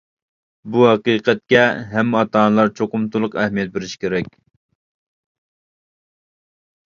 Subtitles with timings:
[0.75, 1.59] بۇ ھەقىقەتكە
[1.91, 4.33] ھەممە ئاتا-ئانىلار چوقۇم تولۇق ئەھمىيەت بېرىشى كېرەك.